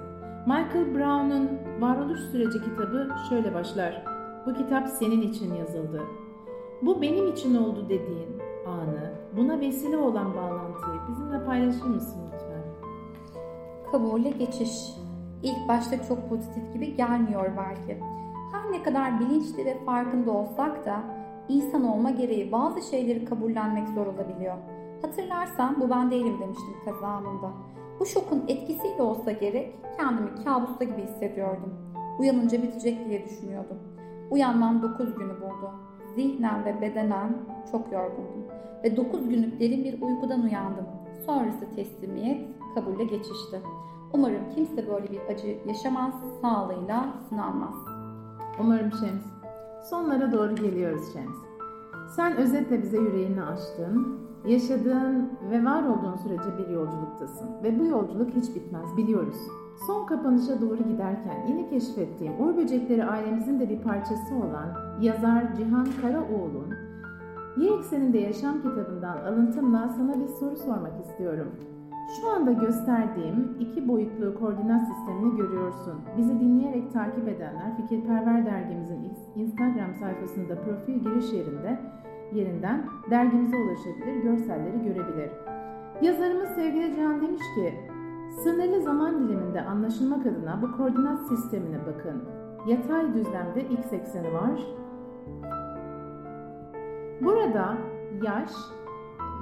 Michael 0.46 0.94
Brown'un 0.94 1.50
Varoluş 1.80 2.20
Süreci 2.20 2.62
kitabı 2.64 3.08
şöyle 3.28 3.54
başlar. 3.54 4.04
Bu 4.46 4.54
kitap 4.54 4.88
senin 4.88 5.20
için 5.22 5.54
yazıldı. 5.54 6.02
Bu 6.82 7.02
benim 7.02 7.26
için 7.26 7.54
oldu 7.54 7.84
dediğin 7.88 8.42
anı, 8.66 9.12
buna 9.36 9.60
vesile 9.60 9.96
olan 9.96 10.34
bağlantıyı 10.34 11.00
bizimle 11.40 11.46
paylaşır 11.46 11.86
mısın 11.86 12.20
lütfen? 12.32 12.62
Kabule 13.92 14.30
geçiş. 14.30 14.96
İlk 15.42 15.68
başta 15.68 16.06
çok 16.08 16.28
pozitif 16.28 16.72
gibi 16.72 16.96
gelmiyor 16.96 17.50
belki. 17.56 18.00
Her 18.52 18.72
ne 18.72 18.82
kadar 18.82 19.20
bilinçli 19.20 19.64
ve 19.64 19.84
farkında 19.84 20.30
olsak 20.30 20.86
da 20.86 21.02
insan 21.48 21.84
olma 21.84 22.10
gereği 22.10 22.52
bazı 22.52 22.90
şeyleri 22.90 23.24
kabullenmek 23.24 23.88
zor 23.88 24.06
olabiliyor. 24.06 24.56
Hatırlarsan 25.02 25.80
bu 25.80 25.90
ben 25.90 26.10
değilim 26.10 26.36
demiştim 26.40 26.74
kaza 26.84 27.06
anında. 27.06 27.50
Bu 28.00 28.06
şokun 28.06 28.44
etkisiyle 28.48 29.02
olsa 29.02 29.32
gerek 29.32 29.74
kendimi 29.96 30.44
kabusta 30.44 30.84
gibi 30.84 31.02
hissediyordum. 31.02 31.74
Uyanınca 32.18 32.62
bitecek 32.62 33.08
diye 33.08 33.24
düşünüyordum. 33.24 33.78
Uyanmam 34.30 34.82
9 34.82 35.14
günü 35.14 35.40
buldu. 35.40 35.70
Zihnen 36.14 36.64
ve 36.64 36.80
bedenen 36.80 37.32
çok 37.72 37.92
yorgundum. 37.92 38.44
Ve 38.84 38.96
9 38.96 39.28
günlük 39.28 39.60
derin 39.60 39.84
bir 39.84 40.02
uykudan 40.02 40.42
uyandım. 40.42 40.99
Sonrası 41.26 41.74
teslimiyet, 41.76 42.48
kabulle 42.74 43.04
geçişti. 43.04 43.60
Umarım 44.12 44.42
kimse 44.54 44.88
böyle 44.88 45.10
bir 45.10 45.20
acı 45.34 45.58
yaşamaz, 45.66 46.14
sağlığıyla 46.40 47.14
sınanmaz. 47.28 47.74
Umarım 48.60 48.92
Şems. 48.92 49.24
Sonlara 49.90 50.32
doğru 50.32 50.54
geliyoruz 50.54 51.12
Şems. 51.12 51.36
Sen 52.16 52.36
özetle 52.36 52.82
bize 52.82 52.98
yüreğini 52.98 53.42
açtın, 53.42 54.18
yaşadığın 54.48 55.30
ve 55.50 55.64
var 55.64 55.82
olduğun 55.82 56.16
sürece 56.16 56.58
bir 56.58 56.68
yolculuktasın. 56.68 57.48
Ve 57.62 57.78
bu 57.78 57.84
yolculuk 57.84 58.30
hiç 58.30 58.54
bitmez 58.54 58.96
biliyoruz. 58.96 59.36
Son 59.86 60.06
kapanışa 60.06 60.60
doğru 60.60 60.76
giderken 60.76 61.46
yeni 61.48 61.70
keşfettiğim 61.70 62.32
Uğur 62.40 62.56
Böcekleri 62.56 63.04
ailemizin 63.04 63.60
de 63.60 63.68
bir 63.68 63.78
parçası 63.78 64.34
olan 64.34 65.00
yazar 65.00 65.54
Cihan 65.56 65.88
Karaoğlu'nun 66.02 66.89
Y 67.60 67.74
Ekseninde 67.74 68.18
Yaşam 68.18 68.62
kitabından 68.62 69.16
alıntımla 69.16 69.88
sana 69.88 70.20
bir 70.20 70.28
soru 70.28 70.56
sormak 70.56 71.00
istiyorum. 71.00 71.48
Şu 72.20 72.30
anda 72.30 72.52
gösterdiğim 72.52 73.56
iki 73.60 73.88
boyutlu 73.88 74.38
koordinat 74.38 74.88
sistemini 74.88 75.36
görüyorsun. 75.36 75.94
Bizi 76.18 76.40
dinleyerek 76.40 76.92
takip 76.92 77.28
edenler 77.28 77.76
Fikirperver 77.76 78.46
dergimizin 78.46 79.12
Instagram 79.36 79.94
sayfasında 80.00 80.60
profil 80.62 80.94
giriş 80.94 81.32
yerinde 81.32 81.80
yerinden 82.32 82.84
dergimize 83.10 83.56
ulaşabilir, 83.56 84.22
görselleri 84.22 84.82
görebilir. 84.82 85.30
Yazarımız 86.02 86.48
sevgili 86.48 86.96
Can 86.96 87.20
demiş 87.20 87.42
ki, 87.54 87.74
sınırlı 88.42 88.82
zaman 88.82 89.28
diliminde 89.28 89.60
anlaşılmak 89.62 90.26
adına 90.26 90.62
bu 90.62 90.76
koordinat 90.76 91.26
sistemine 91.28 91.78
bakın. 91.86 92.22
Yatay 92.66 93.14
düzlemde 93.14 93.64
x 93.64 93.92
ekseni 93.92 94.32
var. 94.34 94.79
Burada 97.20 97.78
yaş 98.22 98.50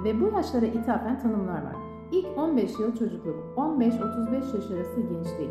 ve 0.04 0.20
bu 0.20 0.36
yaşlara 0.36 0.66
ithafen 0.66 1.20
tanımlar 1.20 1.62
var. 1.62 1.76
İlk 2.12 2.38
15 2.38 2.78
yıl 2.78 2.96
çocukluk, 2.96 3.36
15-35 3.56 4.34
yaş 4.34 4.70
arası 4.70 5.00
gençlik, 5.00 5.50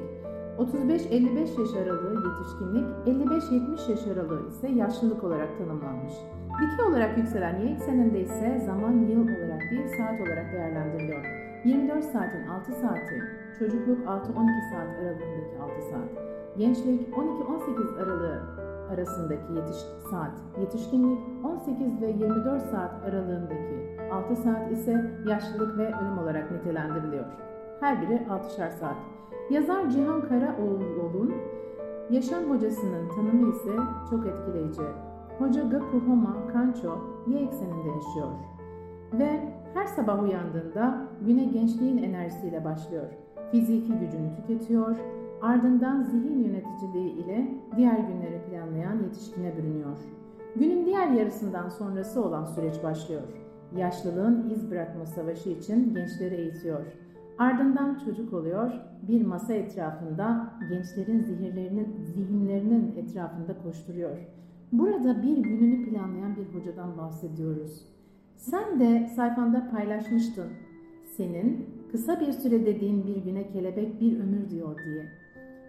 35-55 0.57 1.59
yaş 1.59 1.73
aralığı 1.75 2.27
yetişkinlik, 2.27 2.85
55-70 3.05 3.91
yaş 3.91 4.07
aralığı 4.07 4.47
ise 4.47 4.67
yaşlılık 4.67 5.23
olarak 5.23 5.57
tanımlanmış. 5.57 6.13
Dikey 6.61 6.85
olarak 6.85 7.17
yükselen 7.17 7.61
y 7.61 7.71
ekseninde 7.71 8.21
ise 8.21 8.59
zaman 8.65 8.91
yıl 8.91 9.21
olarak 9.21 9.61
değil 9.71 9.87
saat 9.97 10.21
olarak 10.21 10.53
değerlendiriliyor. 10.53 11.25
24 11.65 12.03
saatin 12.03 12.47
6 12.47 12.71
saati, 12.71 13.21
çocukluk 13.59 13.99
6-12 13.99 14.07
saat 14.71 14.89
aralığındaki 14.99 15.57
6 15.61 15.81
saat, 15.81 16.09
gençlik 16.57 17.09
12-18 17.09 18.03
aralığı 18.03 18.66
arasındaki 18.93 19.53
yetiş 19.53 19.77
saat, 20.11 20.31
yetişkinlik 20.59 21.19
18 21.43 22.01
ve 22.01 22.07
24 22.07 22.61
saat 22.61 23.03
aralığındaki 23.03 23.97
6 24.11 24.35
saat 24.35 24.71
ise 24.71 25.11
yaşlılık 25.27 25.77
ve 25.77 25.87
ölüm 25.87 26.17
olarak 26.17 26.51
nitelendiriliyor. 26.51 27.25
Her 27.79 28.01
biri 28.01 28.15
6'şer 28.15 28.69
saat. 28.69 28.95
Yazar 29.49 29.89
Cihan 29.89 30.21
Karaoğlu'nun 30.21 31.33
yaşam 32.09 32.43
hocasının 32.43 33.09
tanımı 33.09 33.49
ise 33.49 33.71
çok 34.09 34.27
etkileyici. 34.27 34.81
Hoca 35.39 35.63
Gakuhoma 35.63 36.47
Kancho 36.53 36.97
Y 37.27 37.39
ekseninde 37.39 37.87
yaşıyor. 37.87 38.27
Ve 39.13 39.39
her 39.73 39.85
sabah 39.85 40.23
uyandığında 40.23 41.07
güne 41.21 41.45
gençliğin 41.45 41.97
enerjisiyle 41.97 42.65
başlıyor. 42.65 43.07
Fiziki 43.51 43.93
gücünü 43.93 44.35
tüketiyor, 44.35 44.95
ardından 45.41 46.03
zihin 46.03 46.43
yöneticiliği 46.43 47.11
ile 47.11 47.47
diğer 47.75 47.99
günleri 47.99 48.41
planlayan 48.67 49.03
yetişkine 49.03 49.57
bürünüyor. 49.57 49.97
Günün 50.55 50.85
diğer 50.85 51.11
yarısından 51.11 51.69
sonrası 51.69 52.25
olan 52.25 52.45
süreç 52.45 52.83
başlıyor. 52.83 53.21
Yaşlılığın 53.75 54.49
iz 54.49 54.71
bırakma 54.71 55.05
savaşı 55.05 55.49
için 55.49 55.93
gençleri 55.93 56.35
eğitiyor. 56.35 56.85
Ardından 57.37 57.99
çocuk 58.05 58.33
oluyor, 58.33 58.71
bir 59.07 59.25
masa 59.25 59.53
etrafında 59.53 60.53
gençlerin 60.69 61.19
zihirlerinin, 61.19 61.95
zihinlerinin 62.01 62.95
etrafında 62.97 63.57
koşturuyor. 63.63 64.17
Burada 64.71 65.21
bir 65.23 65.37
gününü 65.37 65.89
planlayan 65.89 66.35
bir 66.35 66.59
hocadan 66.59 66.97
bahsediyoruz. 66.97 67.85
Sen 68.35 68.79
de 68.79 69.07
sayfanda 69.15 69.69
paylaşmıştın. 69.71 70.47
Senin 71.17 71.65
kısa 71.91 72.19
bir 72.19 72.31
süre 72.31 72.65
dediğin 72.65 73.07
bir 73.07 73.15
güne 73.15 73.47
kelebek 73.47 74.01
bir 74.01 74.19
ömür 74.19 74.49
diyor 74.49 74.77
diye. 74.85 75.05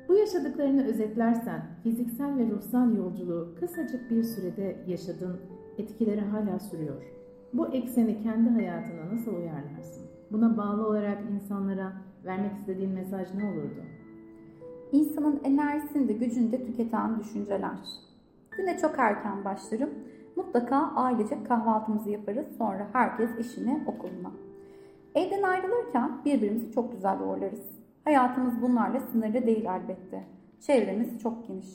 Bu 0.09 0.15
yaşadıklarını 0.15 0.87
özetlersen 0.87 1.62
fiziksel 1.83 2.38
ve 2.38 2.50
ruhsal 2.50 2.97
yolculuğu 2.97 3.55
kısacık 3.61 4.11
bir 4.11 4.23
sürede 4.23 4.77
yaşadın, 4.87 5.41
etkileri 5.79 6.21
hala 6.21 6.59
sürüyor. 6.59 7.03
Bu 7.53 7.69
ekseni 7.69 8.23
kendi 8.23 8.50
hayatına 8.50 9.15
nasıl 9.15 9.37
uyarlarsın? 9.37 10.07
Buna 10.33 10.57
bağlı 10.57 10.87
olarak 10.87 11.19
insanlara 11.35 11.93
vermek 12.25 12.53
istediğin 12.61 12.91
mesaj 12.91 13.35
ne 13.35 13.45
olurdu? 13.45 13.83
İnsanın 14.93 15.41
enerjisini 15.45 16.09
de 16.09 16.12
gücünü 16.12 16.53
de 16.53 16.65
tüketen 16.65 17.21
düşünceler. 17.21 17.79
Güne 18.50 18.79
çok 18.79 18.99
erken 18.99 19.45
başlarım. 19.45 19.91
Mutlaka 20.37 20.77
ailece 20.77 21.45
kahvaltımızı 21.45 22.11
yaparız. 22.11 22.47
Sonra 22.59 22.87
herkes 22.93 23.31
işine, 23.38 23.85
okuluna. 23.87 24.33
Evden 25.15 25.43
ayrılırken 25.43 26.25
birbirimizi 26.25 26.73
çok 26.73 26.93
güzel 26.93 27.21
uğurlarız. 27.21 27.77
Hayatımız 28.09 28.62
bunlarla 28.62 29.00
sınırlı 29.00 29.47
değil 29.47 29.65
elbette. 29.65 30.25
Çevremiz 30.61 31.19
çok 31.23 31.49
geniş. 31.49 31.67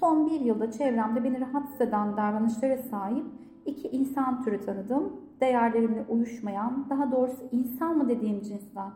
Son 0.00 0.26
bir 0.26 0.40
yılda 0.40 0.70
çevremde 0.70 1.24
beni 1.24 1.40
rahatsız 1.40 1.80
eden 1.80 2.16
davranışlara 2.16 2.76
sahip 2.76 3.24
iki 3.66 3.88
insan 3.88 4.42
türü 4.42 4.60
tanıdım. 4.60 5.12
Değerlerimle 5.40 6.04
uyuşmayan, 6.08 6.86
daha 6.90 7.12
doğrusu 7.12 7.48
insan 7.52 7.98
mı 7.98 8.08
dediğim 8.08 8.42
cinsten. 8.42 8.90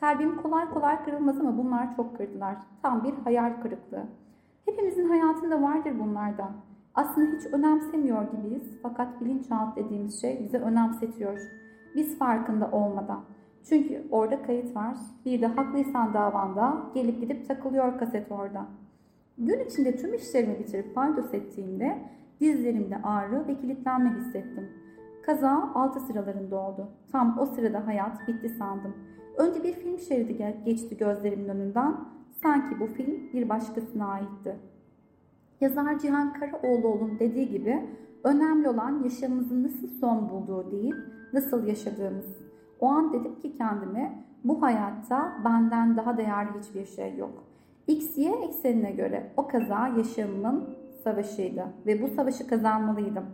Kalbim 0.00 0.36
kolay 0.42 0.70
kolay 0.70 1.04
kırılmaz 1.04 1.40
ama 1.40 1.58
bunlar 1.58 1.96
çok 1.96 2.16
kırdılar. 2.16 2.56
Tam 2.82 3.04
bir 3.04 3.14
hayal 3.24 3.60
kırıklığı. 3.62 4.04
Hepimizin 4.64 5.08
hayatında 5.08 5.62
vardır 5.62 5.92
bunlardan. 5.98 6.52
Aslında 6.94 7.36
hiç 7.36 7.46
önemsemiyor 7.52 8.32
gibiyiz 8.32 8.78
fakat 8.82 9.20
bilinçaltı 9.20 9.84
dediğimiz 9.84 10.20
şey 10.20 10.40
bize 10.44 10.58
önemsetiyor. 10.58 11.40
Biz 11.94 12.18
farkında 12.18 12.70
olmadan. 12.70 13.24
Çünkü 13.68 14.02
orada 14.10 14.42
kayıt 14.42 14.76
var. 14.76 14.96
Bir 15.24 15.40
de 15.40 15.46
haklıysan 15.46 16.14
davanda 16.14 16.82
gelip 16.94 17.20
gidip 17.20 17.48
takılıyor 17.48 17.98
kaset 17.98 18.32
orada. 18.32 18.66
Gün 19.38 19.60
içinde 19.60 19.96
tüm 19.96 20.14
işlerimi 20.14 20.58
bitirip 20.58 20.94
paydos 20.94 21.34
ettiğimde 21.34 21.98
dizlerimde 22.40 22.96
ağrı 23.02 23.48
ve 23.48 23.60
kilitlenme 23.60 24.14
hissettim. 24.18 24.68
Kaza 25.26 25.70
altı 25.74 26.00
sıralarında 26.00 26.56
oldu. 26.56 26.88
Tam 27.12 27.38
o 27.38 27.46
sırada 27.46 27.86
hayat 27.86 28.28
bitti 28.28 28.48
sandım. 28.48 28.94
Önce 29.36 29.64
bir 29.64 29.72
film 29.72 29.98
şeridi 29.98 30.54
geçti 30.64 30.96
gözlerimin 30.96 31.48
önünden. 31.48 31.96
Sanki 32.42 32.80
bu 32.80 32.86
film 32.86 33.32
bir 33.32 33.48
başkasına 33.48 34.06
aitti. 34.06 34.56
Yazar 35.60 35.98
Cihan 35.98 36.32
Karaoğluoğlu'nun 36.32 37.18
dediği 37.18 37.48
gibi 37.48 37.84
önemli 38.24 38.68
olan 38.68 39.02
yaşamımızın 39.04 39.64
nasıl 39.64 39.88
son 40.00 40.30
bulduğu 40.30 40.70
değil, 40.70 40.94
nasıl 41.32 41.66
yaşadığımız. 41.66 42.45
O 42.80 42.86
an 42.86 43.12
dedim 43.12 43.38
ki 43.38 43.56
kendime 43.56 44.24
bu 44.44 44.62
hayatta 44.62 45.32
benden 45.44 45.96
daha 45.96 46.16
değerli 46.16 46.50
hiçbir 46.60 46.86
şey 46.86 47.16
yok. 47.16 47.44
XY 47.86 48.28
eksenine 48.28 48.90
göre 48.90 49.32
o 49.36 49.48
kaza 49.48 49.88
yaşamımın 49.88 50.64
savaşıydı 51.04 51.66
ve 51.86 52.02
bu 52.02 52.08
savaşı 52.08 52.46
kazanmalıydım. 52.46 53.24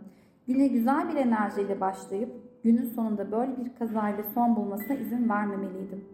Güne 0.47 0.67
güzel 0.67 1.09
bir 1.09 1.15
enerjiyle 1.15 1.81
başlayıp 1.81 2.29
günün 2.63 2.85
sonunda 2.85 3.31
böyle 3.31 3.57
bir 3.57 3.75
kazayla 3.79 4.23
son 4.33 4.55
bulmasına 4.55 4.97
izin 4.97 5.29
vermemeliydim. 5.29 6.05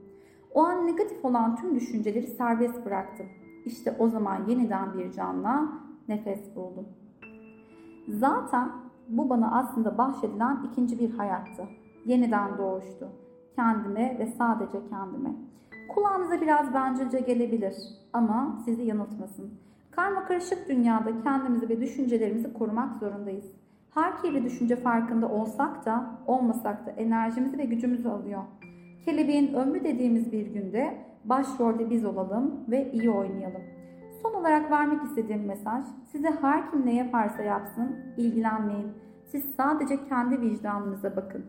O 0.54 0.64
an 0.64 0.88
negatif 0.88 1.26
olan 1.26 1.56
tüm 1.56 1.76
düşünceleri 1.76 2.28
serbest 2.28 2.86
bıraktım. 2.86 3.26
İşte 3.66 3.96
o 4.00 4.10
zaman 4.10 4.48
yeniden 4.48 4.94
bir 4.94 5.12
canla 5.12 5.70
nefes 6.08 6.56
buldum. 6.56 6.88
Zaten 8.08 8.72
bu 9.10 9.30
bana 9.30 9.60
aslında 9.60 9.98
bahşedilen 9.98 10.60
ikinci 10.72 11.00
bir 11.00 11.12
hayattı. 11.18 11.64
Yeniden 12.06 12.58
doğuştu. 12.58 13.10
Kendime 13.56 14.16
ve 14.20 14.26
sadece 14.26 14.78
kendime. 14.90 15.30
Kulağınıza 15.96 16.42
biraz 16.42 16.74
bencilce 16.74 17.20
gelebilir 17.20 17.76
ama 18.14 18.60
sizi 18.66 18.84
yanıltmasın. 18.84 19.54
Karma 19.92 20.26
karışık 20.26 20.70
dünyada 20.70 21.22
kendimizi 21.24 21.70
ve 21.70 21.82
düşüncelerimizi 21.82 22.54
korumak 22.54 22.96
zorundayız. 22.96 23.46
Her 23.94 24.22
kirli 24.22 24.44
düşünce 24.44 24.76
farkında 24.76 25.30
olsak 25.30 25.86
da 25.86 26.06
olmasak 26.28 26.86
da 26.86 26.92
enerjimizi 26.92 27.58
ve 27.58 27.66
gücümüzü 27.66 28.10
alıyor. 28.10 28.44
Kelebeğin 29.06 29.54
ömrü 29.54 29.84
dediğimiz 29.84 30.32
bir 30.32 30.48
günde 30.48 30.98
başrolde 31.26 31.90
biz 31.90 32.06
olalım 32.06 32.52
ve 32.68 32.92
iyi 32.92 33.10
oynayalım. 33.10 33.62
Son 34.22 34.34
olarak 34.34 34.72
vermek 34.72 35.04
istediğim 35.04 35.46
mesaj, 35.46 35.84
size 36.12 36.32
her 36.42 36.72
kim 36.72 36.86
ne 36.86 36.96
yaparsa 36.96 37.44
yapsın, 37.44 37.96
ilgilenmeyin. 38.18 38.88
Siz 39.26 39.56
sadece 39.56 40.06
kendi 40.10 40.42
vicdanınıza 40.42 41.16
bakın. 41.16 41.46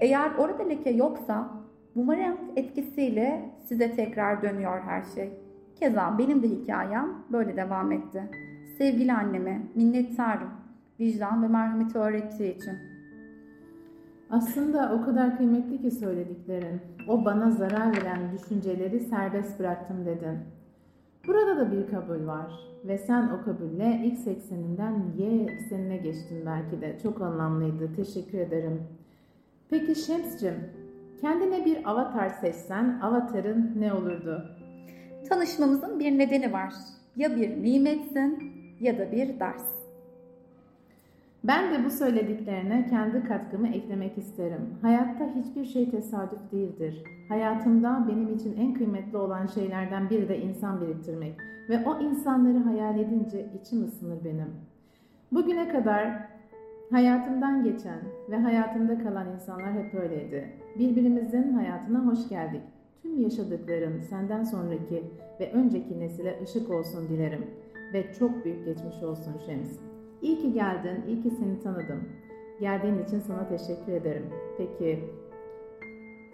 Eğer 0.00 0.30
orada 0.38 0.62
leke 0.62 0.90
yoksa, 0.90 1.50
bumerang 1.96 2.38
etkisiyle 2.56 3.50
size 3.64 3.96
tekrar 3.96 4.42
dönüyor 4.42 4.80
her 4.80 5.02
şey. 5.02 5.32
Keza 5.80 6.18
benim 6.18 6.42
de 6.42 6.48
hikayem 6.48 7.08
böyle 7.32 7.56
devam 7.56 7.92
etti. 7.92 8.22
Sevgili 8.78 9.12
anneme 9.12 9.62
minnettarım 9.74 10.50
vicdan 11.00 11.42
ve 11.42 11.48
merhameti 11.48 11.98
öğrettiği 11.98 12.56
için. 12.56 12.72
Aslında 14.30 14.92
o 14.94 15.04
kadar 15.04 15.36
kıymetli 15.36 15.80
ki 15.80 15.90
söylediklerin. 15.90 16.80
O 17.08 17.24
bana 17.24 17.50
zarar 17.50 17.96
veren 17.96 18.20
düşünceleri 18.32 19.00
serbest 19.00 19.60
bıraktım 19.60 20.06
dedin. 20.06 20.38
Burada 21.26 21.56
da 21.56 21.72
bir 21.72 21.86
kabul 21.86 22.26
var 22.26 22.52
ve 22.84 22.98
sen 22.98 23.28
o 23.28 23.44
kabulle 23.44 24.02
X 24.04 24.26
ekseninden 24.26 25.02
Y 25.18 25.42
eksenine 25.42 25.96
geçtin 25.96 26.46
belki 26.46 26.80
de. 26.80 26.98
Çok 27.02 27.20
anlamlıydı. 27.20 27.94
Teşekkür 27.96 28.38
ederim. 28.38 28.82
Peki 29.70 29.94
Şems'cim, 29.94 30.54
kendine 31.20 31.64
bir 31.64 31.90
avatar 31.90 32.28
seçsen 32.28 33.00
avatarın 33.02 33.72
ne 33.78 33.92
olurdu? 33.92 34.44
Tanışmamızın 35.28 36.00
bir 36.00 36.18
nedeni 36.18 36.52
var. 36.52 36.74
Ya 37.16 37.36
bir 37.36 37.62
nimetsin 37.62 38.52
ya 38.80 38.98
da 38.98 39.12
bir 39.12 39.40
ders. 39.40 39.64
Ben 41.44 41.74
de 41.74 41.84
bu 41.84 41.90
söylediklerine 41.90 42.86
kendi 42.90 43.24
katkımı 43.24 43.68
eklemek 43.68 44.18
isterim. 44.18 44.78
Hayatta 44.82 45.28
hiçbir 45.34 45.64
şey 45.64 45.90
tesadüf 45.90 46.52
değildir. 46.52 47.04
Hayatımda 47.28 48.06
benim 48.08 48.34
için 48.34 48.56
en 48.56 48.74
kıymetli 48.74 49.18
olan 49.18 49.46
şeylerden 49.46 50.10
biri 50.10 50.28
de 50.28 50.38
insan 50.38 50.80
biriktirmek. 50.80 51.34
Ve 51.68 51.84
o 51.86 52.00
insanları 52.00 52.58
hayal 52.58 52.98
edince 52.98 53.46
içim 53.60 53.84
ısınır 53.84 54.24
benim. 54.24 54.54
Bugüne 55.32 55.68
kadar 55.68 56.29
hayatımdan 56.90 57.64
geçen 57.64 58.00
ve 58.30 58.36
hayatımda 58.36 58.98
kalan 58.98 59.32
insanlar 59.34 59.72
hep 59.72 59.94
öyleydi. 59.94 60.48
Birbirimizin 60.78 61.52
hayatına 61.52 62.06
hoş 62.06 62.28
geldik. 62.28 62.62
Tüm 63.02 63.20
yaşadıkların 63.22 64.00
senden 64.00 64.44
sonraki 64.44 65.04
ve 65.40 65.52
önceki 65.52 66.00
nesile 66.00 66.38
ışık 66.42 66.70
olsun 66.70 67.08
dilerim. 67.08 67.46
Ve 67.94 68.12
çok 68.12 68.44
büyük 68.44 68.64
geçmiş 68.64 69.02
olsun 69.02 69.32
Şems. 69.46 69.78
İyi 70.22 70.38
ki 70.38 70.52
geldin, 70.52 71.04
iyi 71.08 71.22
ki 71.22 71.30
seni 71.30 71.60
tanıdım. 71.60 72.08
Geldiğin 72.60 72.98
için 72.98 73.20
sana 73.20 73.48
teşekkür 73.48 73.92
ederim. 73.92 74.26
Peki, 74.58 75.04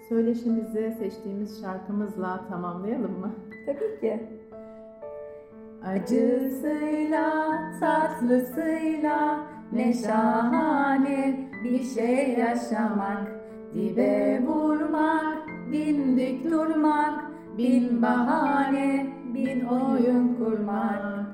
söyleşimizi 0.08 0.94
seçtiğimiz 0.98 1.60
şarkımızla 1.62 2.48
tamamlayalım 2.48 3.20
mı? 3.20 3.30
Tabii 3.66 4.00
ki. 4.00 4.26
Acısıyla, 5.84 7.58
tatlısıyla 7.80 9.46
ne 9.72 9.92
şahane 9.92 11.50
bir 11.64 11.82
şey 11.82 12.36
yaşamak. 12.38 13.26
Dibe 13.74 14.42
vurmak, 14.46 15.48
dimdik 15.72 16.50
durmak, 16.50 17.24
bin 17.58 18.02
bahane, 18.02 19.06
bin 19.34 19.64
oyun 19.64 20.36
kurmak. 20.38 21.25